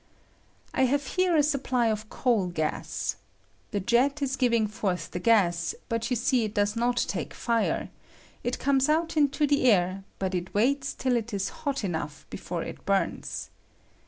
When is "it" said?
6.43-6.55, 8.43-8.57, 10.33-10.55, 11.15-11.35, 12.63-12.83